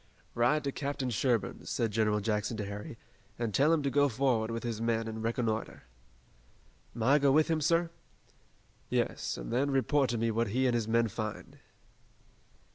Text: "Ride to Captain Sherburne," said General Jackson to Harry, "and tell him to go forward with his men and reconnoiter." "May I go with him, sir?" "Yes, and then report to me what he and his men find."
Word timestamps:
"Ride 0.33 0.63
to 0.63 0.71
Captain 0.71 1.11
Sherburne," 1.11 1.63
said 1.67 1.91
General 1.91 2.21
Jackson 2.21 2.57
to 2.57 2.65
Harry, 2.65 2.97
"and 3.37 3.53
tell 3.53 3.71
him 3.71 3.83
to 3.83 3.91
go 3.91 4.09
forward 4.09 4.49
with 4.49 4.63
his 4.63 4.81
men 4.81 5.07
and 5.07 5.21
reconnoiter." 5.21 5.83
"May 6.95 7.05
I 7.05 7.19
go 7.19 7.31
with 7.31 7.49
him, 7.49 7.61
sir?" 7.61 7.91
"Yes, 8.89 9.37
and 9.37 9.53
then 9.53 9.69
report 9.69 10.09
to 10.09 10.17
me 10.17 10.31
what 10.31 10.47
he 10.47 10.65
and 10.65 10.73
his 10.73 10.87
men 10.87 11.07
find." 11.07 11.59